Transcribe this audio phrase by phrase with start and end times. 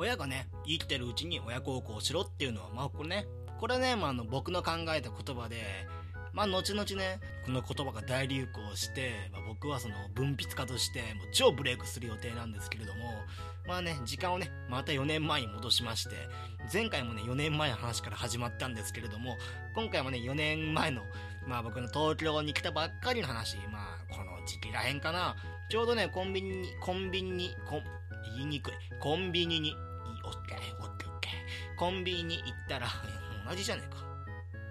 [0.00, 3.26] 親がね、生きてるうちに親孝行しろっていうのは、まあこれね、
[3.58, 5.56] これね、まああの僕の考えた言葉で、
[6.32, 13.12] まあ後々ね、この言葉が大流行して、まあ、僕はその文筆家としてもう超ブレイクする予定なんですけれども、
[13.68, 16.16] まあね、時間をね、また4年前に戻しまして、
[16.72, 19.36] 前回もね、4年前の話から始まったんですけれども、
[19.74, 21.02] 今回もね、4年前の、
[21.46, 25.36] まあ僕の東京に来たばっかりの話、まあこの時期らへんかな、
[25.68, 27.82] ちょうどね、コンビニに、コンビニに、コン、
[28.36, 29.74] 言いにくい、コンビニに、
[31.80, 32.88] コンビニに行ったら、
[33.48, 34.04] 同じじゃねえか。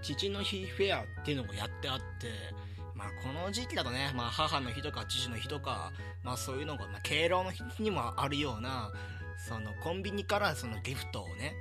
[0.04, 2.54] 父の日フェアっていうのもやってあって、
[2.94, 5.92] まあこの時期だとね、まあ母の日とか父の日とか、
[6.22, 8.92] まあそういうのが、まあ敬老の日にもあるような、
[9.40, 11.56] そのコンビニからそのギフトをね、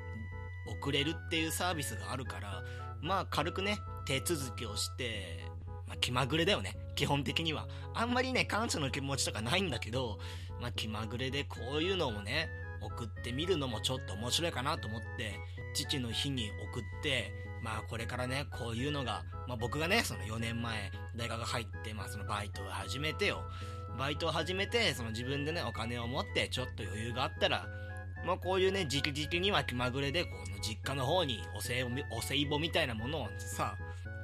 [0.66, 2.62] 送れるっていうサービスがあるから、
[3.01, 5.46] まあ軽くね、手続きをして、
[5.87, 7.66] まあ気まぐれだよね、基本的には。
[7.95, 10.18] あんまりね、感謝の気持ちとかないんだけど、
[10.60, 15.38] まあ気まぐれでこういうのもね、送ってみるのもちょっと面白いかなと思って、
[15.74, 23.43] 父の日に送って、まあこれからね、こういうのが、まあ僕がね、その4年前、大学入って、まあそのバイトを始めてよ。
[23.99, 27.66] バイトを始めて、その自分でね、お金を持って、ちょっと余裕があったら、
[28.24, 33.76] まあこういうね、時期時期には気まぐれで、この実家の方にお歳暮、お歳暮みたいなものをさ、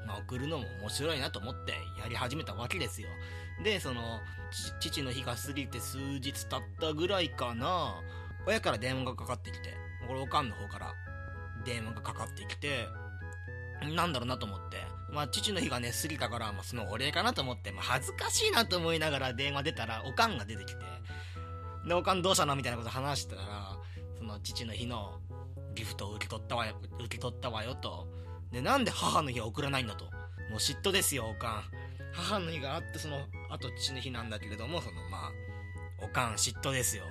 [0.07, 3.09] まあ送るのも面白いなと思ってやり始めたわけですよ。
[3.63, 4.21] で、その、
[4.81, 8.01] 父の日が過ぎて数日経ったぐらいかな、
[8.47, 9.75] 親から電話がかかってきて、
[10.07, 10.95] これおかんの方から
[11.65, 12.89] 電話がかかってきて、
[13.95, 14.79] なんだろうなと思って。
[15.11, 20.81] まあ、父の日がね、過ぎたから、まあ、そのお礼かなと思って、まあ、恥ずかしいなと思いながら電話出たら、おかんが出てきて、
[21.87, 23.79] で、おかんどうしたのみたいなこと話してたら、
[24.19, 25.21] その父の日の
[25.75, 28.09] ギフトを受け取ったわよ、受け取ったわよと。
[28.51, 30.05] で、なんで母の日は送らないんだと。
[30.05, 30.11] も
[30.53, 31.63] う嫉妬ですよ、おかん。
[32.13, 35.33] 母の日があって、その、あと父の日なんだけれども、その、まあ、
[36.03, 37.05] おかん嫉妬ですよ。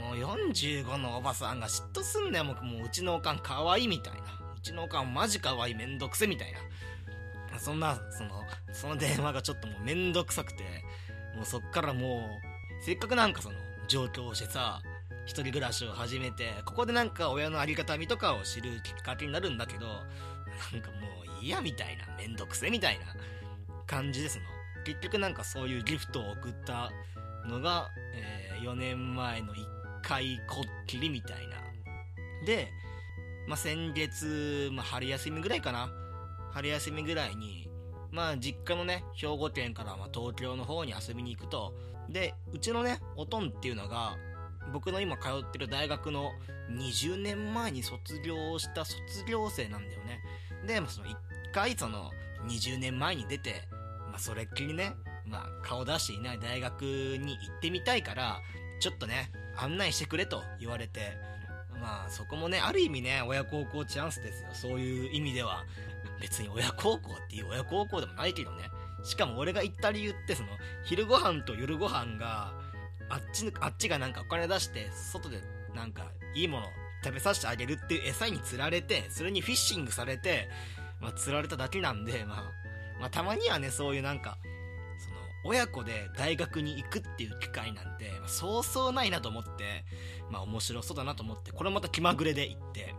[0.00, 4.20] もう45のおばさんが嫉妬すんだよ、もう、もううちのおかん可愛いみたいな。
[4.56, 7.58] うちのおかんマジ可愛いめんどくせみたいな。
[7.58, 8.42] そんな、その、
[8.72, 10.62] その電話がちょっともうめんどくさくて、
[11.34, 12.28] もうそっからも
[12.80, 13.56] う、せっかくなんかその、
[13.88, 14.80] 上京してさ、
[15.24, 21.06] 一人暮らしを始めて、ここでなんか親のありがたみとかを知るきっかけになるんだけど、なんかも
[21.40, 23.06] う嫌みたいな、めんどくせみたいな
[23.86, 24.44] 感じですの。
[24.84, 26.92] 結局なんかそういうギフトを送った
[27.46, 29.75] のが、えー、4年前の1
[30.06, 31.56] 回こっきりみたいな。
[32.46, 32.72] で、
[33.48, 35.90] まあ、先月、まあ、春休みぐらいかな。
[36.52, 37.68] 春休みぐらいに、
[38.12, 41.74] まあ、実家のね、兵庫県からま東京の方に遊びに行くと、
[42.08, 44.16] で、うちのね、おとんっていうのが、
[44.72, 46.30] 僕の今通ってる大学の
[46.70, 50.20] 20年前に卒業した卒業生なんだよね。
[50.66, 51.16] で、まあ、その1
[51.52, 52.10] 回その
[52.48, 53.68] 20年前に出て、
[54.10, 54.92] まあ、それっきりね、
[55.26, 58.40] まあ、顔出していない大学に行ってみたいから、
[58.80, 61.18] ちょっとね、案内してくれと言われて、
[61.80, 64.48] まあそこもね、ある意味ね、親孝行チャンスですよ。
[64.52, 65.64] そういう意味では。
[66.20, 68.64] 別に親孝行っていう親孝行でもないけどね。
[69.04, 70.48] しかも俺が言った理由って、その、
[70.84, 72.52] 昼ご飯と夜ご飯が、
[73.08, 75.40] あっち、あっちがなんかお金出して、外で
[75.74, 76.66] なんかいいもの
[77.04, 80.48] 食べさせてあげるっていう餌に釣られて、それにフィッシングされて、
[81.00, 82.52] まあ釣られただけなんで、まあ、
[83.00, 84.38] まあたまにはね、そういうなんか、
[85.46, 89.84] 親子で大学に行くっていう機会なんて、まあ、そうそうないなと思って、
[90.30, 92.94] まあ面白そうだなと思って、これまた気まぐれで行って、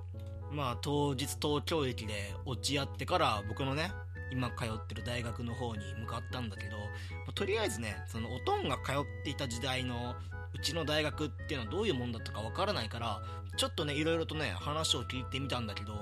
[0.51, 3.91] まあ当日東京駅で落ち合ってから僕のね、
[4.31, 6.83] 今通ってる大学の方に向かったんだけど、ま
[7.29, 10.15] あ、とりあえずね、そのおとんが通っていた時代の
[10.53, 13.21] うちの大学っていうのはどういうもんだったかわからないから、
[13.57, 15.93] ちょっとね、いろいろとね、話を聞いてみたんだけど、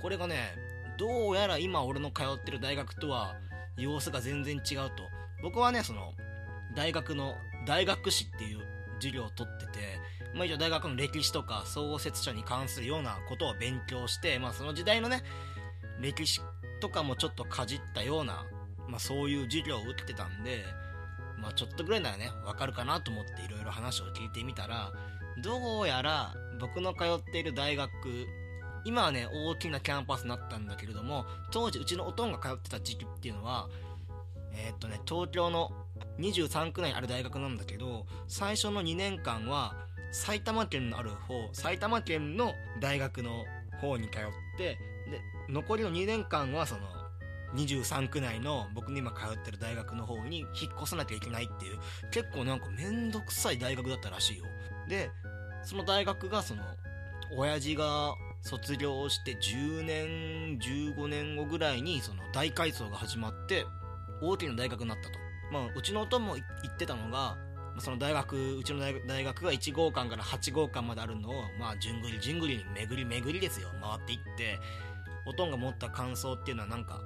[0.00, 0.54] これがね、
[0.98, 3.34] どうやら今俺の通ってる大学とは
[3.76, 5.21] 様子が全然違うと。
[5.42, 6.14] 僕はね、その、
[6.74, 7.34] 大学の、
[7.66, 8.60] 大学史っていう
[8.94, 9.98] 授業を取ってて、
[10.34, 15.22] まあ一応大学の歴史とか創設者に関するようなことを勉強して、まあその時代のね、
[16.00, 16.40] 歴史
[16.80, 18.46] とかもちょっとかじったような、
[18.88, 20.64] まあそういう授業を受けてたんで、
[21.38, 24.92] まあちょっとぐらいならね、わかるかなと思っていろいろ話を聞いてみたら、
[25.42, 27.90] どうやら僕の通っている大学、
[28.84, 33.68] 今はね、大きなキャンパスになったんだけれども、当時うちのおとんが通ってた時期っていうのは、
[34.54, 35.70] えー、っとね、東京の
[36.18, 39.74] 23区内ある大学なんだけど、最初の2年間は、
[40.12, 43.44] 埼玉県のある方、埼玉県の大学の
[43.80, 44.22] 方に通っ
[44.58, 44.78] て、
[45.10, 46.82] で、残りの2年間はその、
[47.54, 50.48] 23区内の僕の今通ってる大学の方に引っ
[50.80, 51.78] 越さなきゃいけないっていう、
[52.10, 54.44] 結構なんかめんどくさい大学だったらしいよ。
[54.88, 55.10] で、
[55.62, 56.62] その大学がその、
[57.36, 63.64] 親父が卒業して10年、15年後ぐらいにその大改装が始まって、
[64.22, 65.18] 大きな大学になったと。
[65.50, 67.36] まあ、うちの音も言ってたのが、
[67.78, 74.58] その大学うちの大学が1号館から8号館まであるのをまあじゅんぐりじゅんぐりに巡り巡りですよ回っていって
[75.26, 77.00] おとんが持った感想っていうのはなんか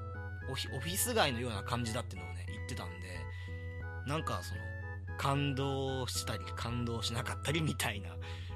[0.50, 3.06] オフィス街のような感じだっていうのをね言ってたんで
[4.06, 4.60] なんかその
[5.18, 8.10] 感動したり感動しなかったりみたいな、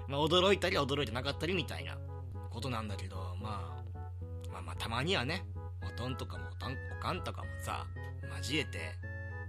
[0.08, 1.96] まあ、驚いたり驚いてなかったりみたいな
[2.50, 3.82] ことなんだけど、ま
[4.48, 5.44] あ、まあまあたまにはね
[5.86, 7.86] おとんとかもおとんおかんとかもさ
[8.38, 8.78] 交えて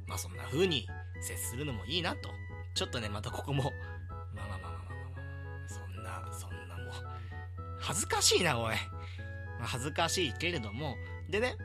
[0.08, 0.88] まあそんな風に
[1.22, 2.30] 接するのもいいなと。
[2.74, 3.74] ちょっとねまたここも
[4.34, 4.80] まあまあまあまあまあ
[5.16, 5.24] ま
[5.66, 6.94] あそんなそんなもう
[7.80, 8.76] 恥ずかしいなおい、
[9.60, 10.96] 恥ずかしいけれども。
[11.30, 11.56] でね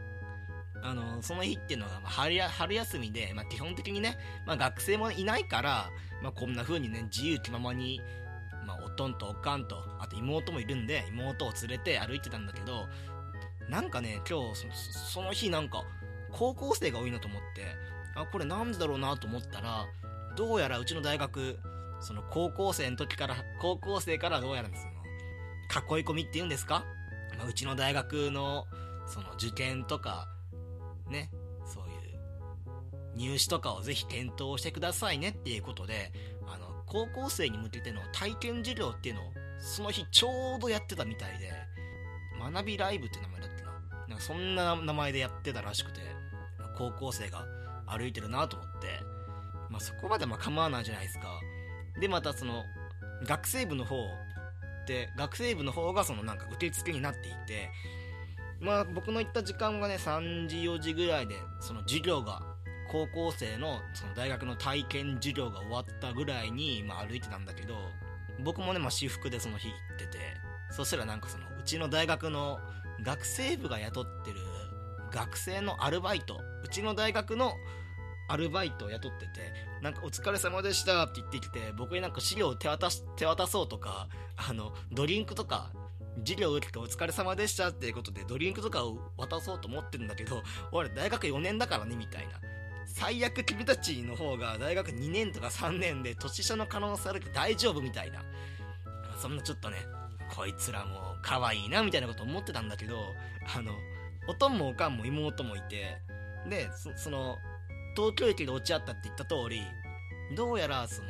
[0.82, 4.16] あのその日っていうのが春春休みで、まあ、基本的にね、
[4.46, 5.90] まあ、学生もいないから、
[6.22, 8.00] まあ、こんな風にね自由気ままに、
[8.66, 12.86] まあ、おとんとおかんとあと妹もいるんで妹を連れて歩いてたんだけど
[13.68, 14.66] なんかね今日
[15.12, 15.84] その日なんか
[16.32, 17.64] 高校生が多いなと思って
[18.14, 19.86] あこれなんでだろうなと思ったら
[20.36, 21.58] どうやらうちの大学
[22.00, 26.84] その高校生の時から高校生からどうやらその囲い込みっていうんですか、
[27.38, 28.66] まあ、うちの大学の
[29.06, 30.28] その受験とか
[31.08, 31.30] ね
[31.64, 36.12] そういう入試とかをぜひ検討してくださいねっていうことで
[36.46, 39.24] あの高校生に向けての体験授業っていうのを
[39.58, 41.52] その日ちょうどやってたみたいで
[42.38, 43.55] 学びライブって名前だった
[44.08, 46.00] なんかそんな名前でやってたらしくて
[46.76, 47.46] 高校生が
[47.86, 49.16] 歩いてるなと思って。
[49.70, 51.40] まあそこまでま構わないじゃないですか。
[52.00, 52.64] でまたその
[53.24, 53.96] 学生部の方
[54.86, 57.70] で学生部の方がそのなんか受付になっていて
[58.60, 62.42] まあ僕の行った時間がね3時4時ぐらいでその授業が
[62.90, 67.74] 高校生のその大学の体験授業が終わったぐらいに、まあ、歩いてたんだけど
[68.44, 70.18] 僕もね、まあ、私服でその日行ってて
[70.70, 72.60] そしたらなんかそのうちの大学の
[73.02, 74.40] 学生部が雇ってる
[75.12, 77.54] 学生のアルバイトうちの大学の
[78.28, 79.52] アルバイトを雇ってて
[79.82, 85.70] なんか「お疲れ様でした」って言ってきて僕になんか資料を手渡し手渡そうとかあのドリンクとか
[86.18, 92.40] 授業受けてお疲れ様でしたっていうことでドリンクとかを渡そうと思ってるんだけど俺大学4年だからねみたいな。
[92.88, 98.24] 最悪君たちの方が大学2年とか3年で年下の可能性あるけど大丈夫みたいな。
[99.20, 99.78] そんなちょっとね
[100.34, 103.14] こいつらも可愛いなみたいなこと思ってたんだけど
[103.54, 103.72] あの
[104.28, 105.98] おとんもおかんも妹もいて
[106.48, 107.38] でその
[107.96, 109.62] 東京駅で落ち合ったって言った通り
[110.36, 111.08] どうやらその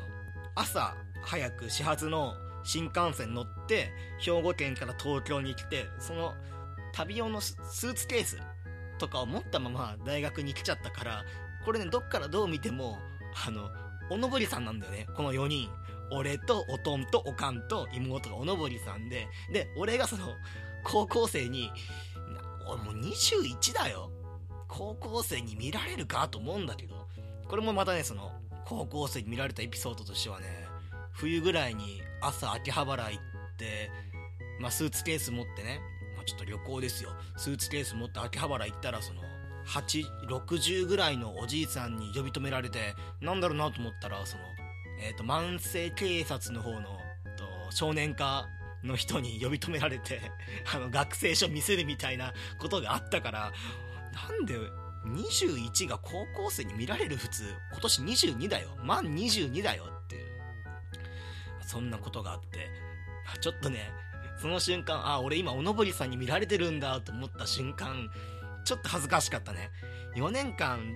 [0.54, 2.34] 朝早く始発の
[2.64, 6.34] 新幹線乗って兵庫県から東京に来てその
[6.92, 8.40] 旅用のスーツケース
[8.98, 11.24] とかを持ったまま大学に来ちゃったから
[11.64, 12.98] これねどっからどう見ても
[13.46, 13.68] あの
[14.08, 15.68] おのぼりさんなんだよねこの4人。
[16.10, 20.28] 俺とおとんとおかんと妹がおのぼりさんでで俺がその
[20.84, 21.70] 高校生に
[22.68, 24.10] 俺もう21だよ。
[24.68, 27.06] 高校生に見られるかと思うんだけど
[27.48, 28.32] これもまたねその
[28.64, 30.46] 高校生に見られたエピソードとしてはね
[31.12, 33.22] 冬ぐらいに朝秋葉原行っ
[33.56, 33.90] て、
[34.60, 35.80] まあ、スーツケース持ってね、
[36.16, 37.10] まあ、ちょっと旅行ですよ。
[37.36, 39.22] スーツケース持って秋葉原行ったらその
[39.66, 44.42] 860ぐらいのおじいさんに呼び止められてなんだろうなと思ったらその、
[44.98, 46.98] えーと、慢性警察の方の
[47.36, 48.46] と少年課
[48.82, 50.20] の人に呼び止められて
[50.74, 53.52] あの学生証見せるみたいなことがあったから
[54.12, 54.54] なんで
[55.06, 60.36] 21が高校生に見られる普通今年22だよ満22だよっていう
[61.66, 62.70] そんなことがあって、
[63.40, 63.90] ちょっとね、
[64.40, 68.08] その瞬間、あ、俺今おのぼりさんに見られてるんだと思った瞬間、
[68.64, 69.70] ちょっと恥ずかしかったね。
[70.14, 70.94] 4年間、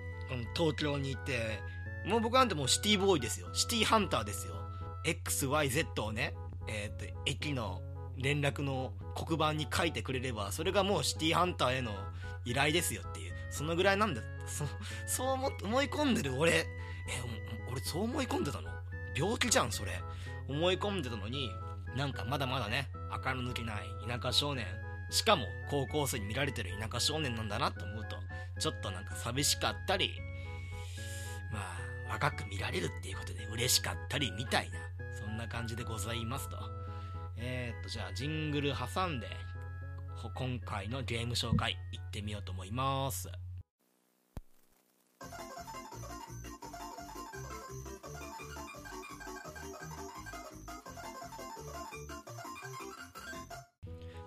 [0.57, 1.61] 東京にいて、
[2.07, 3.49] もう僕なんてもうシティボーイですよ。
[3.53, 4.55] シティハンターですよ。
[5.05, 6.35] XYZ をね、
[6.69, 7.83] えっ、と、駅の
[8.17, 11.93] 連絡の黒板に書いてくれれば、それがもうシティハンターへの
[12.45, 13.33] 依頼ですよっていう。
[13.51, 14.23] そのぐらいなんだ。
[14.47, 14.65] そ
[15.07, 15.29] そう
[15.65, 16.67] 思い込んでる俺、え、
[17.71, 18.71] 俺そう思い込んでたの？
[19.17, 19.93] 病気じゃん、それ。
[20.51, 21.51] 思い込んでたのに
[21.97, 22.89] なんかまだまだね
[23.25, 23.77] 明る抜けない
[24.07, 24.67] 田舎少年
[25.11, 28.17] しかも高校生に見られてる田舎少年なんだなと思うと
[28.61, 30.11] ちょっとなんか寂しかったり
[31.53, 34.79] まあ若く見られるっていうことで嬉しかったりみたいな
[35.17, 36.57] そんな感じでございますと。
[37.39, 39.29] えー、っとじゃあジングル挟んで
[40.35, 43.29] 今回のゲーム紹介いってみようと思います。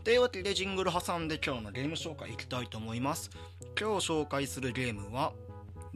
[0.04, 3.30] というわけでジングル挟んで今日のゲーム紹介いきたいと思います。
[3.80, 5.34] 今日紹介するゲームは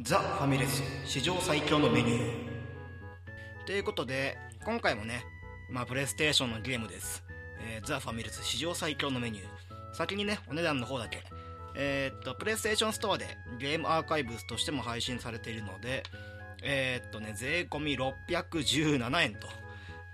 [0.02, 3.66] ザ・ファミレス史上最強のメニュー。
[3.66, 5.26] ということで今回もね
[5.70, 7.24] まあプレイステーションのゲームです、
[7.60, 9.46] えー、ザ・ファミレス史上最強のメニュー。
[9.94, 11.24] 先にねお値段の方だけ。
[11.76, 13.26] えー、っとプレイステーションストアで
[13.60, 16.04] ゲームアーカイブスとしても配信されているので
[16.64, 19.48] えー、っとね、税込617円と。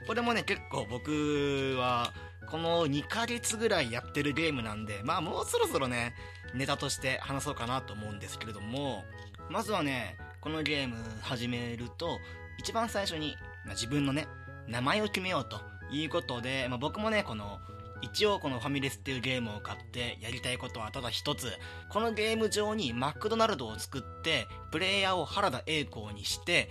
[0.07, 2.13] これもね、結構僕は、
[2.49, 6.13] この2ヶ月ぐらいやってるゲームなんで、まあもうそろそろね、
[6.53, 9.05] ネタとして話そうかなと思うんですけれども、
[9.49, 12.19] まずはね、このゲーム始めると、
[12.57, 13.35] 一番最初に、
[13.65, 14.27] まあ、自分のね、
[14.67, 15.59] 名前を決めようと
[15.91, 17.59] いうことで、まあ、僕もね、この、
[18.01, 21.53] 一応このファミレスっていうゲームを買ってやりたいことはただ一つ。
[21.89, 26.69] このゲーム上にマクドナルドを作って、プレイヤーを原田栄光にして、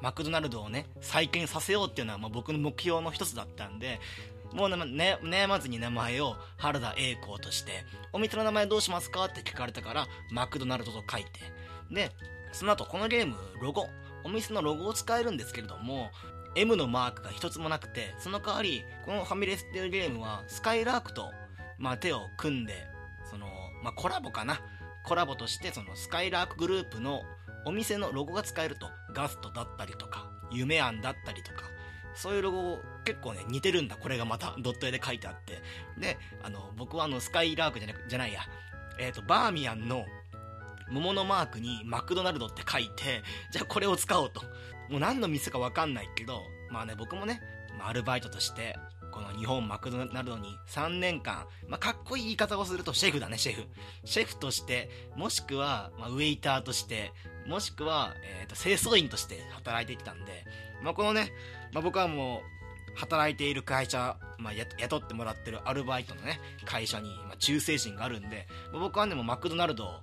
[0.00, 4.00] マクドナルドをね、再建させようっていうのはまあ僕の目標の一つだったんで、
[4.52, 11.30] もうね、悩まずに名前を原田栄光として、お店の名前どうしますかって聞かれたから、マクドナルドと書いて。
[11.92, 12.10] で、
[12.52, 13.88] その後このゲーム、ロゴ、
[14.24, 16.10] お店のロゴを使えるんですけれども、
[16.54, 21.30] M のマークが一つもなくて、その代わり、このファミレスっていうゲームは、スカイラークと、
[21.78, 22.74] まあ、手を組んで、
[23.30, 23.46] その、
[23.82, 24.60] まあ、コラボかな。
[25.04, 27.22] コラボとして、その、スカイラークグループの
[27.64, 28.86] お店のロゴが使えると。
[29.14, 31.70] ガストだったりとか、夢庵だったりとか、
[32.14, 33.96] そういうロゴ結構ね、似てるんだ。
[33.96, 35.62] これがまた、ドット絵で書いてあって。
[35.98, 38.42] で、あの、僕はあの、スカイラークじゃなじゃないや。
[38.98, 40.04] えっ、ー、と、バーミヤンの
[40.92, 44.42] 桃のマークにマクドナルドって書いて、じゃあこれを使おうと。
[44.88, 47.40] もう何の店かわかんないけど、まあね、僕もね、
[47.80, 48.76] アルバイトとして、
[49.10, 53.62] この日本マクドナルドに3年間、まあ、かっこいい言い方をするとシェフだね、シェフ。
[54.04, 57.12] シェフとして、もしくは、まあ、ウェイターとして、
[57.46, 60.44] もしくは、えっ、ー、と、清掃員として働いてきたんで、
[60.82, 61.32] まあ、このね、
[61.72, 62.52] まあ、僕はもう、
[62.94, 70.00] 働いている会社、まあ、雇ってもらってるアルバイトのね、会社に、まあ、忠誠心があるんで、まあ、僕はね、もマクドナルド、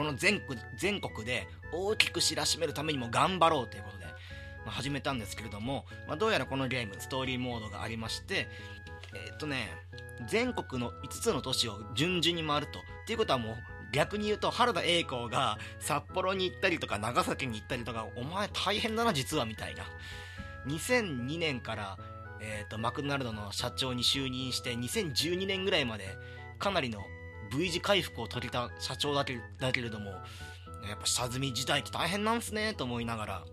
[0.00, 4.06] この全国全国で大きく知らしめるためにも頑張ろうということで、
[4.64, 8.48] まあ、始めたんですけれども、まあ、どうやらこのゲームストーリーモードがありまして
[9.12, 9.68] えー、っとね
[10.26, 13.56] 全国の5つの都市を順々に回るとっていうことはもう
[13.92, 19.84] 逆に言うと原田栄光が札幌に行ったりとか長崎に行ったりとかお前大変だな実はみたいな。
[20.66, 21.98] 2002年から、
[22.40, 26.16] えーと、マクドナルドの社長に就任して2012年ぐらいまで
[26.58, 27.00] かなりの
[27.56, 33.44] V 字回復を遂げた社長だけだけれどもやっぱ下積み時代って大変なんすねと思いながら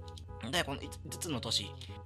[0.52, 0.90] で、この5
[1.20, 1.66] つの都市、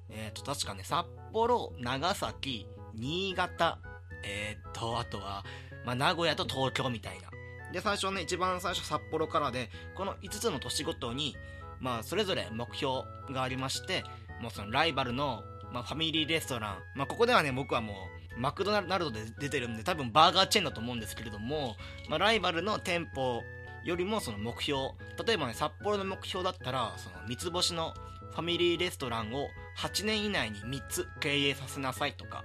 [0.10, 3.80] えっ、ー、と、確かね、札幌、長崎、新潟、
[4.24, 5.44] えっ、ー、と、あとは、
[5.86, 7.30] まあ、名古屋と東京みたいな。
[7.72, 11.36] で、最初ね、一番最初札幌からで、この5つの都市ごとに、
[11.80, 14.04] まあ、それぞれ目標がありまして、
[14.42, 17.96] もうそのライバルの、まあ、ファミリーレストラン、まあ、ここではね、僕はもう、
[18.38, 21.76] マクドナルドで出てるんで、多分バーガーチェーンだと思うんですけれども、
[22.10, 23.42] まあ、ライバルの店舗
[23.84, 24.90] よりもその目標、
[25.26, 27.94] 例えばね、札幌の目標だったら、その三つ星の
[28.32, 32.44] ファミリーレストランを8年以内に3つ経営させなさいとか、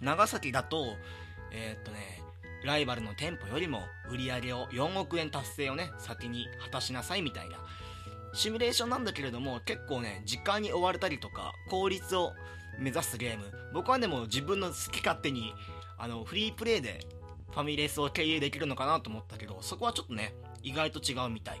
[0.00, 0.96] 長崎だと、
[1.52, 2.22] えー、っとね、
[2.64, 7.58] ライバルの店舗よりも売り上げを4億円達成をね、先に果たしなさいみたいな、
[8.32, 12.32] シミュレーションなんだけれども、結構ね、時間に追われたりとか、効率を
[12.78, 13.44] 目指すゲーム。
[13.72, 15.52] 僕はでも自分の好き勝手に、
[15.98, 17.00] あの、フリープレイで
[17.50, 21.60] ファミレスを経営できるのかなと思ったけど、そこはちょっとね、意外と違うみたい。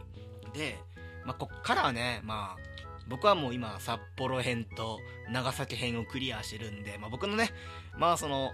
[0.54, 0.78] で、
[1.24, 2.70] まあ、こっからはね、まあ、
[3.08, 5.00] 僕はもう今、札幌編と
[5.30, 7.50] 長崎編をクリアしてるんで、まあ僕のね、
[7.98, 8.52] まあその、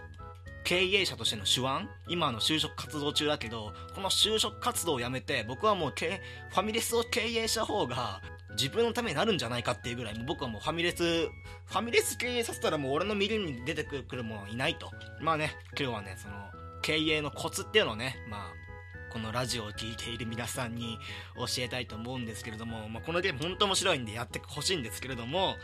[0.64, 8.22] 経営者としての手腕今の就職活動中だけど、この就職活動をやめて、僕はもうファミレスを経営した方が、
[8.58, 14.90] 自分のためになるんじゃないかっていうぐらい、僕はもうファミレス、ファミレス経営させたらもう俺の右に出てくるものいないと。
[15.20, 16.34] まあね、今日はね、その、
[16.82, 20.98] 経営のコツっていうのをね、まあ、このラジオを聴いている皆さんに
[21.36, 25.56] 教えたいと思うんですけれども、まあ、このゲーム本当面白いんでやってほしいんですけれども、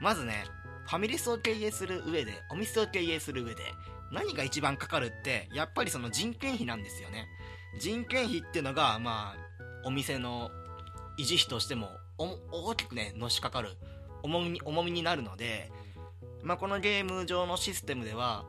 [0.00, 0.44] まずね、
[0.86, 3.62] ファミレスを経営する上で、お店を経営する上で、
[4.12, 7.28] 何が一番かかるって、やっぱりその人件費なんですよね。
[7.78, 9.50] 人件費っていうのが、まあ、
[9.84, 10.50] お店の
[11.18, 11.90] 維持費としても
[12.50, 13.76] 大きくね、のしかかる
[14.22, 15.70] 重みに重みになるので、
[16.42, 18.44] まあ、このゲーム上のシステムでは、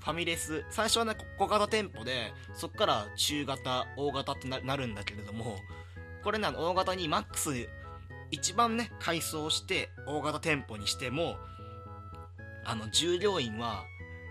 [0.00, 5.56] ファミレス、最初はね、小型店舗で、そっから中型、大型ってなるんだけれども、
[6.24, 7.68] これね、大型にマックス、
[8.30, 11.36] 一番ね、改装して大型店舗にしても、
[12.64, 13.84] あの、従業員は、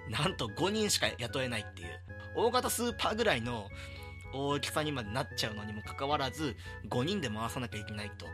[0.10, 1.90] なんと5人しか雇えないっていう、
[2.36, 3.68] 大型スーパーぐらいの
[4.34, 6.56] 大きさにまでなっちゃうのにもかかわらず、
[6.90, 8.26] 5人で回さなきゃいけないと。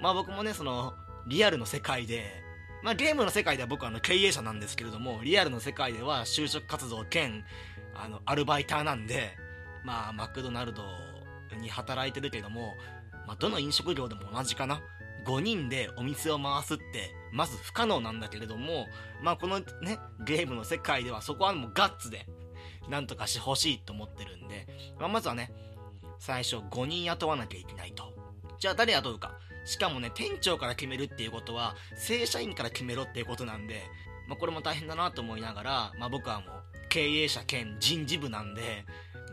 [0.00, 0.94] まあ僕もね、その、
[1.26, 2.42] リアルの世界で、
[2.82, 7.44] まあ、ゲームの世界では僕はあの経営者なんですけれども、リアルの世界では就職活動兼、
[7.94, 9.36] あの、アルバイターなんで、
[9.84, 10.82] まあ、マクドナルド
[11.60, 12.74] に働いてるけども、
[13.26, 14.80] まあ、どの飲食業でも同じかな。
[15.26, 18.86] 5人でお店を回すって、まず不可能なんだけれども、
[19.22, 22.26] まあ、このね、ゲームの世界ではそこはもうガッツで、
[22.88, 24.66] なんとかしてほしいと思ってるんで、
[24.98, 25.52] まあ、まずはね、
[26.18, 28.14] 最初5人雇わなきゃいけないと。
[28.58, 29.32] じゃあ誰雇うか。
[29.64, 33.82] しかもね、店長から決めるっていうことは、正社員から決めろっていうことなんで、
[34.26, 38.84] まあ、これも大変だなと思いながら、まあ、僕はもう、経営者兼人事部なんで、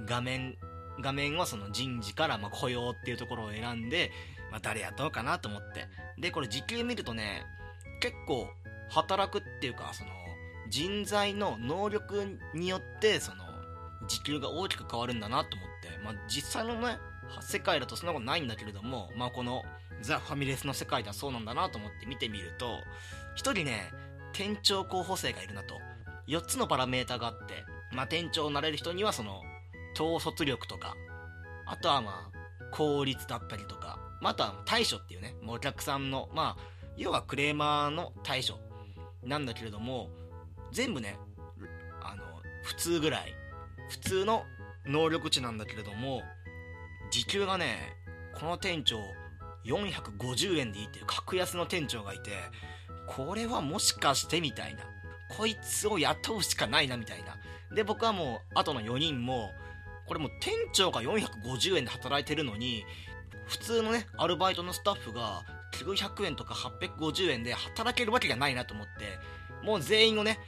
[0.05, 0.57] 画面、
[1.01, 4.11] 画面はその人事からま雇用っていうところを選んで、
[4.51, 5.87] まあ、誰雇うかなと思って。
[6.19, 7.43] で、これ時給見るとね、
[8.01, 8.47] 結構
[8.89, 10.11] 働くっていうか、その、
[10.69, 13.43] 人材の能力によって、その、
[14.07, 16.97] 時給が大きく変わるんだなと思って、まあ、実際のね、
[17.41, 19.63] 世界だとそんなことないんだけれども、まあ、この
[20.01, 22.79] ザ・ファミレスの世界ではそうなんだなと思って見てみると、
[23.35, 23.91] 一人ね、
[24.33, 25.79] 店長候補生がいるなと。
[26.27, 27.63] 4つのパラメーターがあって、
[27.93, 29.41] まあ、店長になれる人にはその、
[29.95, 30.95] 統率力とか、
[31.65, 32.37] あとはまあ、
[32.71, 36.63] 効率だったりとか、まあ、あとは対処っていうね、もうお客さんの、まあ、
[36.97, 38.59] 要はクレーマーの対処
[39.23, 40.09] なんだけれども、
[40.71, 41.17] 全部ね、
[42.03, 42.23] あの、
[42.63, 43.33] 普通ぐらい、
[43.89, 44.43] 普通の
[44.85, 46.23] 能力値なんだけれども、
[47.09, 47.93] 時給がね、
[48.35, 48.97] この店長、
[49.67, 52.31] 450円でいいっていう格安の店長がいて、
[53.07, 54.83] これはもしかしてみたいな。
[55.29, 57.37] こいつを雇うしかないなみたいな。
[57.75, 59.51] で、僕はもう、後の4人も、
[60.05, 62.85] これもう店長が450円で働いてるのに、
[63.45, 65.43] 普通のね、アルバイトのスタッフが
[65.73, 69.19] 900円とか850円で働けるわけがないなと思って、
[69.65, 70.39] もう全員をね、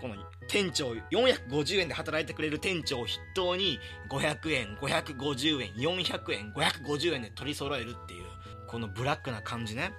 [0.00, 0.16] この
[0.48, 8.24] 店長、450円で働いてくれる店長を筆頭に、500円、550円、400円、550円で取り揃えるっていう、
[8.72, 9.92] このブラックな感じね。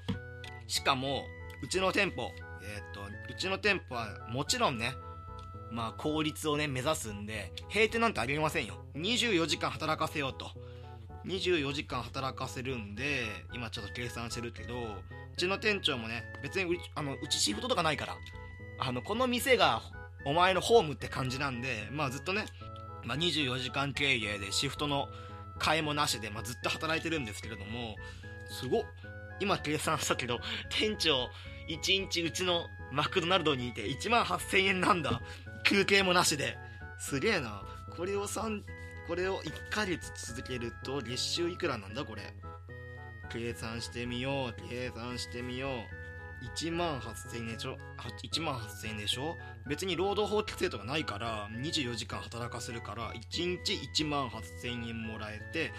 [0.67, 1.23] しかも、
[1.61, 2.31] うちの店舗、
[2.63, 4.95] え、っと、うちの店舗はもちろんね、
[5.71, 8.83] まあ効率をね、目指すんで、閉店なんてありませんよ。
[8.95, 10.49] 24時間働かせようと。
[11.25, 14.87] 24時間働かせるんで、今ちょっと計算してるけど、う
[15.37, 18.17] ちの店長もね、別にうあのうちシフトとかないから、
[18.79, 19.83] あの、この店が
[20.25, 22.45] お前のホームって感じなんで、まあずっとね、
[23.03, 25.09] まあ24時間経営でシフトの
[25.59, 27.95] 替えもなしで、まあずっと働いてるんですけれども、
[28.53, 28.83] すごっ。
[29.39, 31.29] 今計算したけど、店長、
[31.67, 35.21] 1日うちのマクドナルドにいて1万8000円なんだ。
[35.65, 36.57] 休憩もなしで。
[36.99, 37.63] すげえな。
[37.97, 38.61] これを3、
[39.07, 42.21] これを1ヶ月続けると月収いくらなんだこれ。
[43.31, 44.69] 計算してみよう。
[44.69, 45.71] 計算してみよう。
[46.57, 47.77] 1万8000円でしょ
[48.21, 49.37] ?1 万8000円でしょ？
[49.67, 55.71] 別に労働法規制とかないから、24時間働かせるから、1日1万8000円もらえて、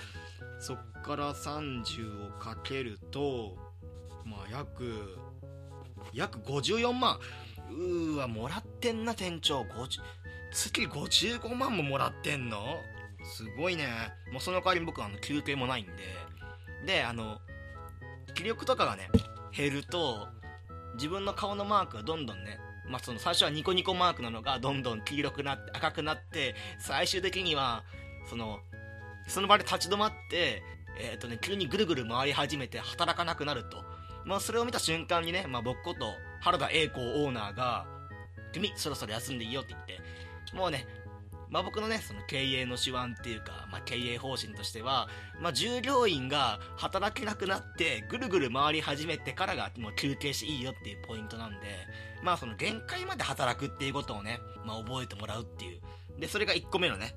[0.61, 3.57] そっから30をかけると、
[4.25, 5.19] まあ約、
[6.13, 7.19] 約54万。
[7.71, 9.63] うーわ、もらってんな、店長。
[9.63, 10.01] 50
[10.53, 12.59] 月55万ももらってんの？
[13.25, 13.89] すごいね。
[14.33, 15.93] もうその代わりに僕はあの休憩もないんで。
[16.87, 17.39] で、あの、
[18.35, 19.11] 気力とかがね、
[19.53, 20.29] 減ると、
[20.95, 27.83] 自分の顔のマークがどんどんね、まあ、その最初はニコニコマークなのがどんどん黄色くなって赤くなって、最終的には、
[28.29, 28.61] その、
[29.27, 30.63] その場で立ち止まって、
[30.99, 33.85] えっ、ー、とね、急にぐるぐる回り始めて働かなくなると。
[34.25, 37.87] まあ、それを見た瞬間にね、まあ、僕こと原田栄光オーナーが、
[38.53, 40.01] 君、そろそろ休んでいいよって言って、
[40.57, 40.87] もうね、
[41.51, 45.09] まあ、僕のね、その経営の手腕っていうか、まあ、経営方針としては、
[45.41, 51.67] まあ、従業員が働けなくなって、ぐるぐる回り始めてからがもう休憩していいよっていうポイントなんで、
[52.23, 55.81] まあ、その限界まで働くっていうことをね、まあ、覚えてもらうっていう。
[56.19, 57.15] で、それが1個目のね、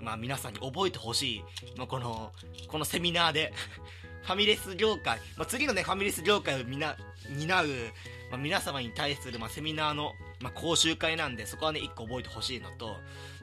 [0.00, 1.44] まあ、皆さんに覚えてほしい、
[1.76, 2.32] まあ、この、
[2.68, 3.52] このセミナーで
[4.22, 6.96] ファミレス業界、まあ、次のね、ファミレス業界をみな、
[7.30, 7.68] 担う、
[8.30, 12.96] まあ、皆様に対する、まあ、セミナーの、まあ、講習会なんで、そこはね、1個覚えてほしいのと、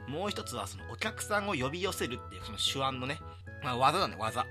[0.06, 3.18] もう一つはそのお客さんを呼び寄せるっていうその手腕のね、
[3.62, 4.46] まあ技だね、技。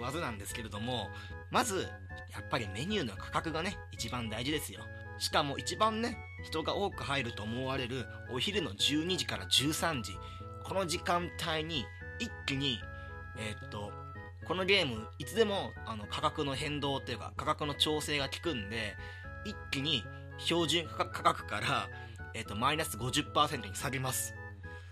[0.00, 1.10] 技なんですけれども、
[1.50, 1.88] まず、
[2.32, 4.80] やっぱりメニューの価格がね、一番大事ですよ。
[5.18, 10.12] しかも一番ね、人が多く入ると思われるお昼の12時から13時、
[10.64, 11.84] この時間帯に
[12.18, 12.78] 一気に、
[13.36, 13.92] えー、っと、
[14.46, 18.96] このゲーム、いつでもあの価格の変動っていうか、価格の調整が効くんで、
[19.44, 20.04] 一気に
[20.38, 21.88] 標準価格から、
[22.34, 24.34] えー、っと、マイナス50%に下げます。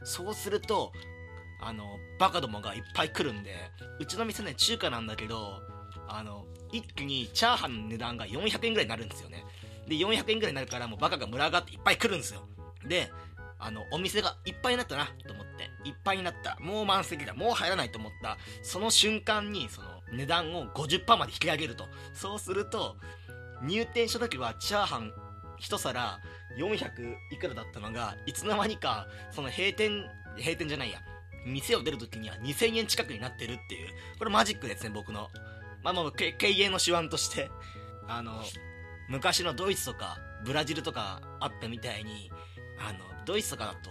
[0.02, 0.92] そうすると、
[1.62, 3.54] あの、バカどもがいっぱい来るんで、
[3.98, 5.60] うちの店ね、中華なんだけど、
[6.08, 9.44] あの、一気にチャーハンの値段が400円ぐらいになるんですよね。
[9.86, 12.42] で、400円ぐらいになるからもうバカが群がっていっぱい来るんですよ。
[12.86, 13.10] で、
[13.58, 15.49] あの、お店がいっぱいになったなと思って、
[15.84, 16.56] いっぱいになった。
[16.60, 17.34] もう満席だ。
[17.34, 18.38] もう入らないと思った。
[18.62, 21.88] その瞬間に、その、値段を50%まで引き上げると。
[22.12, 22.96] そうすると、
[23.62, 25.12] 入店した時はチャーハン
[25.60, 26.18] 1皿
[26.58, 30.04] 400いくらだったのが、いつの間にか、その閉店、
[30.36, 31.00] 閉店じゃないや、
[31.46, 33.88] 店を出るときには2000円近くになってるっていう、
[34.18, 35.28] これマジックですね、僕の。
[35.82, 37.50] まあもう、経営の手腕として、
[38.08, 38.42] あの、
[39.08, 42.30] 昔のドイツとか、ブラジルとかあったみたいに、
[42.78, 43.90] あの、ドイツとかだと、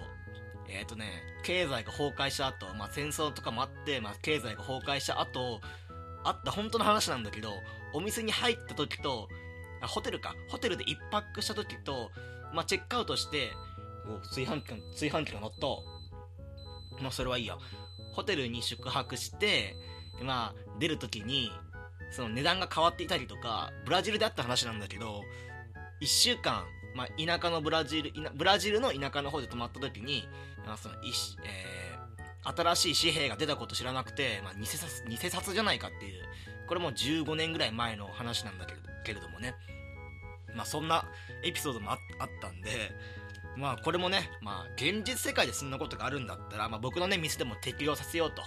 [0.70, 1.06] えっ、ー、とね、
[1.44, 5.62] 経済が崩壊した後、まあ戦争とかもあって、まあ経済が崩壊した後、
[6.24, 7.54] あった本当の話なんだけど
[7.94, 9.30] お店に入った時と
[9.82, 12.12] あホテルかホテルで1泊した時と、
[12.54, 13.52] まあ、チェックアウトして
[14.08, 15.68] お炊飯器炊飯器が乗った
[17.02, 17.58] まあそれはいいや
[18.14, 19.76] ホテルに宿泊して
[20.22, 21.52] まあ出る時に
[22.12, 25.22] その値段が変わっていたりとかブラジルであった話なんだけど
[26.02, 26.64] 1週間、
[26.96, 30.28] まあ、田舎のブラジルブラジルの田舎の方で泊まった時に、
[30.66, 36.24] まあそのえー、新しい紙幣が出たこと知らなくて、まあ、偽札偽札じゃないかっていう
[36.68, 39.56] これも15年ぐらい前の話なんだけれどけれどもね。
[40.56, 41.06] まあそんな
[41.44, 41.98] エピソードもあっ
[42.42, 42.92] たんで
[43.60, 48.42] まあこれもね、まあ現実世界でそんなことがあるんだったら、まあ僕のね、店でも適用させようと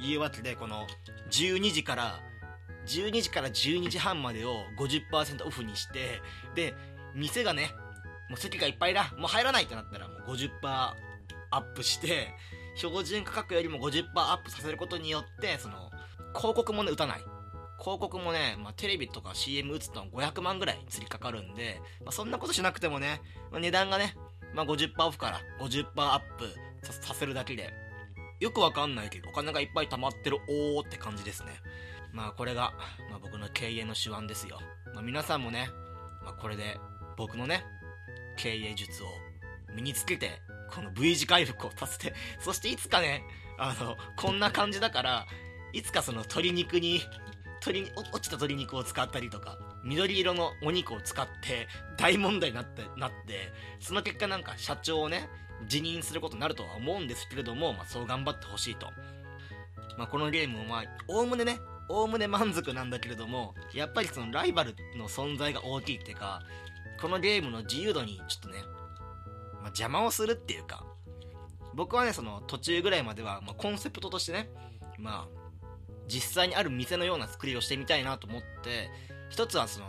[0.00, 0.86] いうわけで、この
[1.30, 2.20] 12時から
[2.86, 6.20] 12時から12時半までを50%オフにして、
[6.54, 6.74] で、
[7.14, 7.74] 店がね、
[8.28, 10.50] もう席がいっぱいだ、もう入らないってなったらもう50%
[11.50, 12.34] アップして、
[12.76, 15.90] 標準価格よりも50%アップさせることによって、その、
[16.36, 17.20] 広告もね、打たない。
[17.80, 24.14] 広告もね、まあ、テレビとか CM 打つと500万ぐらい釣りかかるんで、まあ、そんなことしなくてもね、まあ、値段がね、
[24.54, 26.48] まあ、50%オフから50%アップ
[26.82, 27.70] させるだけで、
[28.40, 31.50] よくわかんないけど、お金がいっぱい貯まってるおーって感じですね。
[32.12, 32.72] まあこれが、
[33.10, 34.60] まあ、僕の経営の手腕ですよ。
[34.94, 35.68] まあ、皆さんもね、
[36.24, 36.78] まあ、これで
[37.16, 37.64] 僕のね、
[38.36, 39.06] 経営術を
[39.74, 43.22] 身につけて、この V 字回復をさせて、 そしていつかね、
[43.58, 45.26] あの、こんな感じだから、
[45.72, 47.02] いつかその鶏肉に、
[47.66, 55.28] 鶏落ちた鶏肉を使ったりとか、緑色のお肉を使って大問題になって、なって、その結果なんか社長をね、
[55.66, 58.90] 辞任することになるとは思うんですけれども、まあそう頑張ってほしいと。
[59.96, 66.42] まあこのゲームをまあ、おおむねね、おおむね満足なんだけれども、やっぱりそのライバルの存在が大きいっていうか、
[67.00, 68.58] このゲームの自由度にちょっとね、
[69.54, 70.84] まあ、邪魔をするっていうか、
[71.74, 74.48] 僕はね、その途中ぐらいまでは、まあ、コンセプトとしてね、
[74.98, 75.44] まあ、
[76.08, 78.90] 実際にある店のような作りをしてみたいなと思って、
[79.30, 79.86] 一つはその、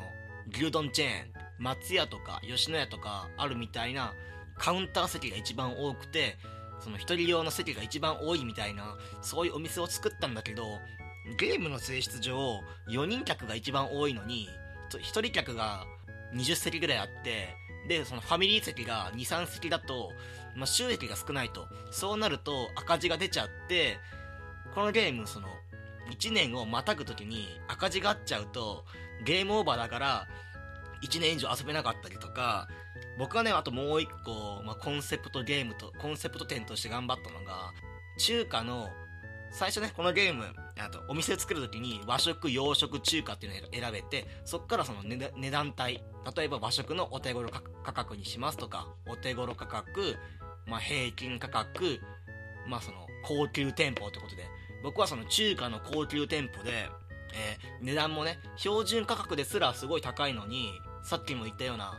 [0.52, 1.14] 牛丼チェーン、
[1.60, 4.14] 松屋とか吉野家とかあるみたいな
[4.58, 6.38] カウンター席が一番多くて、
[6.80, 10.80] その一人用の席が一番多いみたいな、そういうお店を作ったんだけど、
[11.38, 14.48] ゲームの性質上、4人客が一番多いのに、
[14.92, 15.86] 1人客が
[16.34, 17.56] 20席ぐらいあって、
[17.88, 20.12] で、そのファミリー席が2、3席だと、
[20.56, 21.68] まあ、収益が少ないと。
[21.92, 24.00] そうなると赤字が出ちゃって、
[24.74, 25.48] このゲーム、その、
[26.12, 28.86] 1年をまたぐ時に赤字があっちゃうと、
[29.24, 30.28] ゲームオーバーだから、
[31.04, 32.68] 1年以上遊べなかったりとか、
[33.18, 37.74] 僕はね、あともう1個、まあ、コンセプトゲームと、コンセプト点として頑張ったのが、
[38.18, 38.90] 中華の、
[39.58, 40.44] 最初ね、このゲーム、
[40.78, 46.04] あとお店作るときに和食、洋食、中華っていうのを選べて、そっからその値段帯、
[46.36, 50.18] 例えば和食のお手頃価格にしますとか、お手頃価格、
[50.68, 52.02] まあ、平均価格、
[52.68, 54.44] まあその高級店舗ってことで、
[54.84, 56.90] 僕はその中華の高級店舗で、
[57.34, 60.70] えー、値段もね、標準価格ですらすごい高いのに、
[61.02, 61.98] さっきも言ったような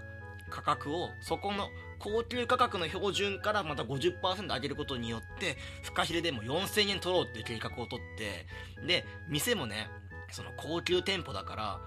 [0.50, 8.46] 価格を、そこの高級価格の標準からまた50%上げることによって、フカヒレでも4000円取ろうっていう計画を取って、
[8.86, 9.88] で、店もね、
[10.30, 11.80] その高級店舗だから、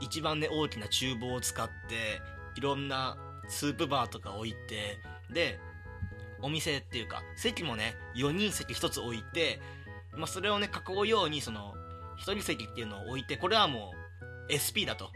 [0.00, 2.20] 一番ね、大きな厨房を使って、
[2.56, 3.16] いろんな
[3.48, 4.98] スープバーとか置いて、
[5.30, 5.58] で、
[6.42, 9.60] お店っていうか、席もね、4人席1つ置いて、
[10.14, 11.74] まあ、それをね、囲うように、その、
[12.18, 13.92] 1人席っていうのを置いて、これはも
[14.48, 15.10] う、SP だと。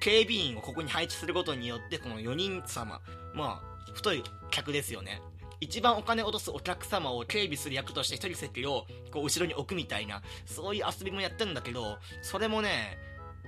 [0.00, 3.00] 警備員をここに配置することによって、この4人様、
[3.34, 5.20] まあ、太い客ですよね。
[5.60, 12.98] 一番お金を落とすお客様を警備する役として一人席をこう後ろに置くみたいな、そういう遊びもやってるんだけど、それもね、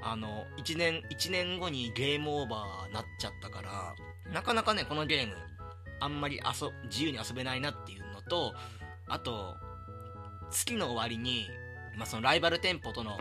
[0.00, 3.94] あの、1年、1年後にゲームオーバーなっちゃったから、
[4.32, 5.34] なかなかね、このゲーム、
[6.00, 8.54] あんまり遊、自由に遊べないなっていうのと、
[9.08, 9.56] あと、
[10.50, 11.48] 月の終わりに、
[11.96, 13.18] まあ、そのライバル店舗との、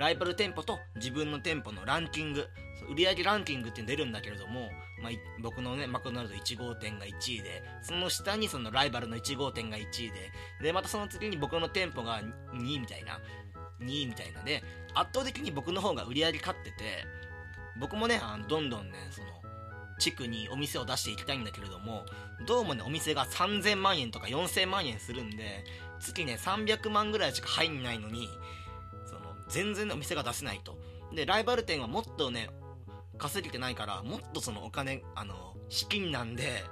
[0.00, 2.46] ライバル店舗と自分の店舗のランキング、
[2.88, 4.70] 売上ランキングって出るんだけれども、
[5.02, 10.32] まあ、僕のね、マクドナルド1号店が1位で、その下にそのライバルの1号店が1位で、
[10.62, 12.22] で、またその次に僕の店舗が
[12.54, 13.20] 2位みたいな、
[13.82, 14.62] 2位みたいなで、
[14.94, 17.04] 圧倒的に僕の方が売り上げ勝ってて、
[17.78, 19.26] 僕もね、あのどんどんね、その、
[19.98, 22.06] 地区にお店を出していきたいんだけれども、
[22.46, 25.62] どうもね、お店が3000万円とか4000万円するんで、
[26.00, 28.26] 月ね、300万ぐらいしか入んないのに、
[29.50, 30.78] 全然お店が出せないと。
[31.14, 32.48] で、ライバル店はもっとね、
[33.18, 36.64] 稼げてないから、もっとそのお金、あの、資金なんで、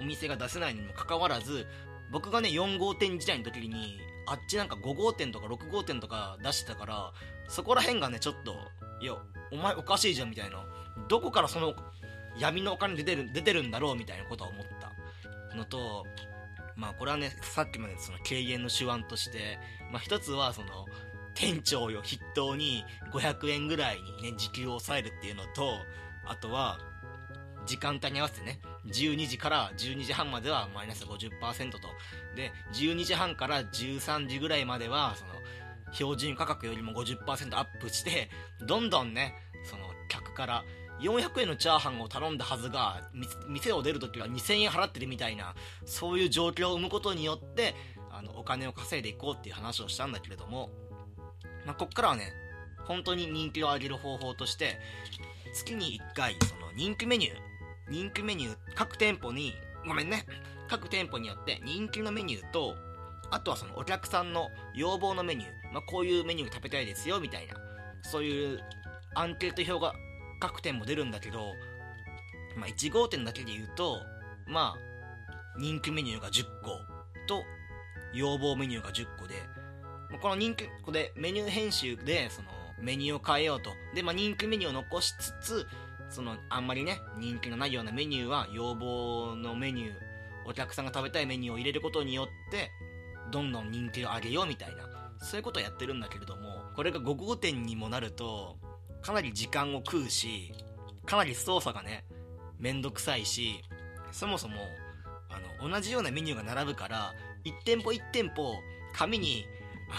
[0.00, 1.66] お店が出せないにもかかわらず、
[2.10, 7.12] 僕がね、4号店時代の時に、あっちなんか5号店とか6号店とか出してたから、
[7.48, 8.54] そこら辺がね、ちょっと、
[9.00, 9.16] いや、
[9.50, 10.64] お前おかしいじゃんみたいな。
[11.08, 11.74] どこからその
[12.38, 14.66] 闇のお金出てる、出てるんだろうみたいなことは思っ
[15.50, 16.04] たのと、
[16.76, 19.58] まあこれはね、さっきまでその経営の手腕として、
[19.90, 20.86] まあ一つはその、
[21.34, 25.74] 店長を筆頭に500円ぐらいにね、時給を抑えるっていうのと、
[26.26, 26.78] あとは、
[27.66, 31.78] 時間帯に合わせてね、12時から12時半まではマイナス50%と。
[32.34, 35.32] で、12時半から13時ぐらいまでは、その、
[35.92, 38.30] 標準価格よりも50%アップして、
[38.66, 40.64] どんどんね、その、客から
[41.00, 43.08] 400円のチャーハンを頼んだはずが、
[43.48, 47.74] 店を出るときは2000円払ってるみたいな、そういう状況を生むことによって、
[48.10, 50.70] あの、お金を稼いでいこうっていう話をしたんだけれども、
[51.64, 52.32] まあ、こっからはね、
[52.84, 54.78] 本当に人気を上げる方法として、
[55.54, 57.36] 月に1回、その人気メニュー、
[57.88, 59.54] 人気メニュー、各店舗に、
[59.86, 60.26] ごめんね、
[60.68, 62.76] 各店舗によって人気のメニューと、
[63.30, 67.54] あとはそのお客さんの要望のメニュー、まあ、こういうメニュー食べたいですよ、みたいな、
[68.02, 68.60] そういう
[69.14, 69.98] アンケート表が
[70.40, 71.52] 各店も出るんだけど、
[72.56, 74.00] まあ、1号店だけで言うと、
[74.46, 76.70] まあ、人気メニューが10個
[77.26, 77.42] と、
[78.14, 79.34] 要望メニューが10個で、
[80.20, 82.48] この人気、ここでメニュー編集で、その、
[82.80, 83.70] メニューを変えようと。
[83.94, 85.66] で、まあ、人気メニューを残しつつ、
[86.10, 89.92] その、あんまりね、人気のないようなメニューは、要望のメニュー、
[90.46, 92.70] お客さんが食べたいメニューを入れることによって、
[93.30, 98.58] どんどん人気を上げようみたいな、そういうことをやってるんだけれども、これが5号店にもなると、
[99.00, 100.52] かなり時間を食うし、
[101.06, 102.04] かなり操作がね、
[102.58, 103.62] めんどくさいし、
[104.10, 104.56] そもそも、
[105.28, 108.54] あの、同じようなメニューが並ぶから、1店舗1店舗、
[108.92, 109.46] 紙に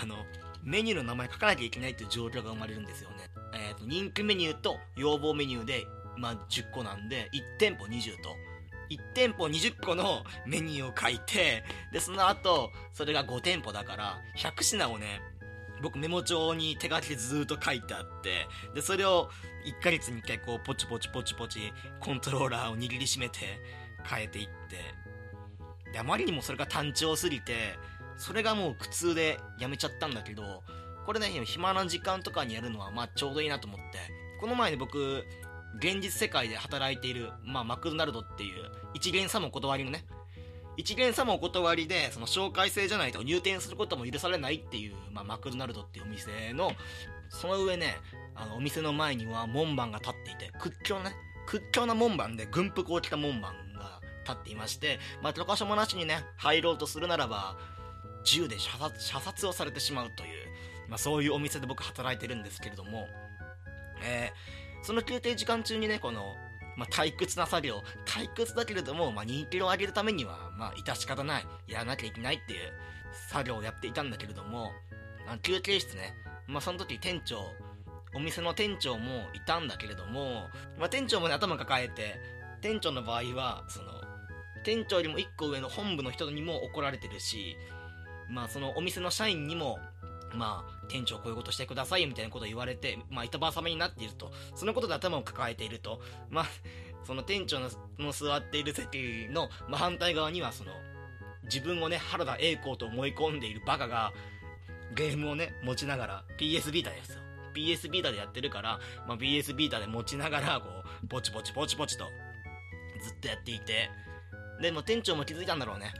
[0.01, 0.15] あの、
[0.63, 3.29] メニューの名前書かなきゃいけないっていう状況が生まれるんですよね。
[3.53, 5.85] えっ、ー、と、人気メニューと要望メニューで、
[6.17, 8.35] まあ、10個なんで、1店舗20と。
[8.89, 15.21] 1店舗20個のメニューを書いて、で、その後、それが5店舗だから、100品をね、
[15.81, 19.29] 僕メモ帳に手書きでずっと書いてあって、で、それを
[19.65, 23.59] 1ヶ月に1回こう、ポチポチポチポチ、コントローラーを握りしめて
[24.05, 24.77] 変えていって、
[25.91, 27.77] で、あまりにもそれが単調すぎて、
[28.17, 30.63] それがもう苦痛でやめちゃったんだけど、
[31.05, 33.83] これね、暇な時間とかにやるのは、まあちょうどいいなと思って、
[34.39, 35.25] この前に僕、
[35.79, 40.05] 現実世界で働いている、まあマクドナルドっていう、一元さも断りのね、
[40.77, 46.71] 一元さもお断りで、その紹介制じゃないと入店することも許されないっていう、まあマクドナルドっていうお店の、
[47.29, 47.95] その上ね、
[48.35, 57.57] あの、お店の前には門番が立っていて、屈強なね、屈強な門番で軍服を着た門番が立っていまして、まあ、許可書もなしにね、入ろうとするならば、
[58.23, 60.29] 銃で射殺射殺をされてしまうという、
[60.89, 63.07] まあ、そういうお店で僕働いてるんですけれども、
[64.03, 66.35] えー、その休憩時間中にね、この、
[66.77, 72.59] まあ、退屈な作業、退屈だけれども、まあ、人気を上げるためには、まあ、致し方ない、やらなきゃいけないっていう
[73.29, 74.71] 作業をやっていたんだけれども、
[75.27, 76.13] あ休憩室ね、
[76.47, 77.37] まあ、その時店長、
[78.15, 82.19] お店の店長もいたんだけれども、まあ、店長もね、頭抱えて、
[82.61, 83.91] 店長の場合は、その、
[84.63, 87.57] 店長よりも1個上の本部の人にも怒られてるし、
[88.29, 89.79] まあそのお店の社員にも、
[90.33, 94.31] まあ店長こういうことしてくださいみたいなことを言われて、まあ板挟みになっていると。
[94.55, 96.01] そのことで頭を抱えていると。
[96.29, 96.45] まあ、
[97.05, 100.71] その店長のの座っている席の、まあ、反対側にはその、
[101.43, 104.13] 自分をね、原田栄光と思い込んでいるバカが、
[104.95, 107.19] ゲームをね、持ちながら、PS ビータですよ。
[107.53, 110.67] PS ビータでやってるから、まあ、PS ビータで持ちながら、こ
[111.03, 112.05] う、ポチポチポチポチと、
[113.01, 113.89] ずっとやっていて、
[114.61, 115.93] で、も店長も気づいたんだろうね。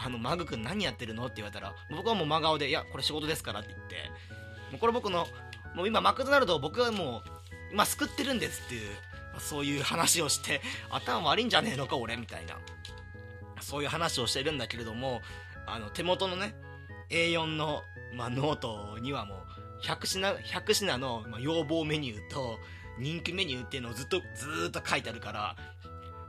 [0.00, 1.24] あの、マグ君何やってるの？
[1.26, 3.96] って言われたら、僕はもう真顔で、いや、これ仕事ですからって言って、
[4.70, 5.26] もうこれ僕の、
[5.74, 7.30] もう今マクドナルド僕はもう、
[7.72, 8.90] 今救ってるんですっていう、
[9.40, 12.58] そういう話をして、頭悪いんじゃねえのか俺みたいな、
[13.60, 15.20] そういう話をしてるんだけれども、
[15.66, 16.54] あの、手元のね、
[17.10, 17.82] A4 の、
[18.14, 22.58] まあ、ノートにはもう、100品、100品の、要望メニューと、
[22.98, 25.56] 人気メニューっていうのをずっと、ずっと書いてあるから、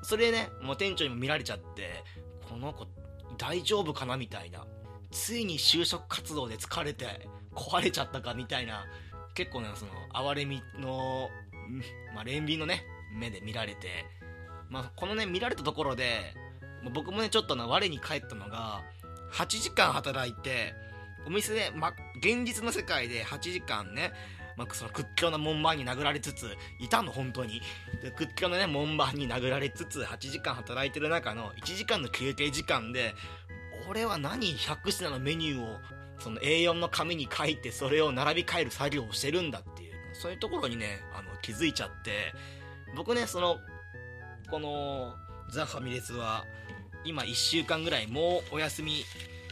[0.02, 2.04] それでね、もう店長にも見られちゃって、
[2.48, 2.86] この子
[3.40, 4.68] 大丈夫かなみたいな。
[5.10, 8.86] ついに就職活動で疲れて壊れちゃったかみたいな、
[9.34, 11.30] 結構ね、その、哀れみの、
[12.14, 14.06] まあ、憐憫のね、目で見られて、
[14.70, 16.36] まあ、このね、見られたところで、
[16.94, 18.84] 僕もね、ちょっとな、我に返ったのが、
[19.34, 20.74] 8時間働いて、
[21.26, 24.12] お店で、ま、現実の世界で8時間ね、
[24.60, 27.62] まあ、その屈強な門番に殴られつつ、いたの、本当に。
[28.18, 33.16] 屈強なね、門番に殴られつつ、8時間働いてる中の1時間の休憩時間で、
[33.90, 35.80] 俺は何100品のメニューを、
[36.20, 42.34] その A4 の紙に書いて、それを並び替える作業をしてるんだっていう、そういうところにね、あの、気づいちゃって、
[42.98, 43.60] 僕ね、その、
[44.52, 45.16] この、
[45.54, 46.44] ザ・ファミレスは、
[47.06, 49.06] 今1週間ぐらいもうお休み、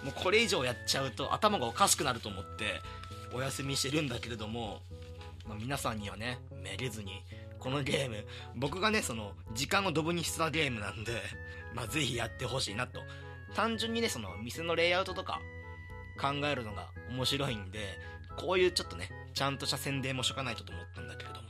[0.04, 2.82] もうこれ以上やっちゃうと頭がおかしくなると思って、
[3.38, 4.82] お休みしてるんだけれども、
[5.48, 7.24] まあ、皆さんにはね、めげずに、
[7.60, 11.14] このゲーム、僕がね、その、時間をドブにしたゲームなんで、
[11.76, 13.02] まあ、ぜひやってほしいなと。
[13.56, 15.40] 単純にね、その、店のレイアウトとか、
[16.20, 17.80] 考えるのが面白いんで、
[18.38, 21.50] こういうちょっとね、ちゃんとした宣伝もしとかないとと思ったんだけれども、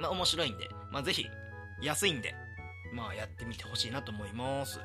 [0.00, 1.26] まあ面白いんで、まあぜひ、
[1.80, 2.34] 安いんで、
[2.92, 4.80] まあやってみてほしいなと思います。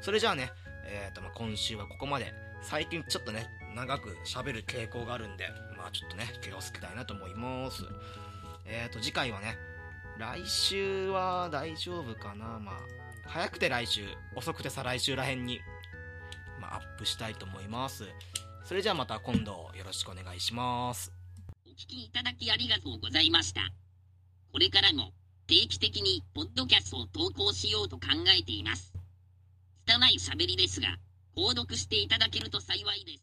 [0.00, 0.52] それじゃあね、
[0.86, 2.32] えっ、ー、と、まあ今週はここまで。
[2.62, 7.84] 最近ちょっとね、長く喋る傾向があるんで、まあちょっとね、気をつけたいなと思います。
[8.64, 9.56] えっ、ー、と、次回はね、
[10.18, 12.74] 来週は大丈夫かなまあ、
[13.26, 14.02] 早くて来週、
[14.36, 15.60] 遅くて再来週らへんに、
[16.60, 18.04] まあ、アップしたいと思います。
[18.64, 21.12] それじゃあまた今度よろしくお願いします。
[21.66, 23.62] お聞きいただきありがとうございました。
[24.52, 25.12] これからも
[25.46, 28.06] 定期的にポッドキャストを投稿しようと考
[28.38, 28.94] えています。
[29.86, 30.96] 拙い喋りですが、
[31.36, 33.20] 購読していただけると幸いです。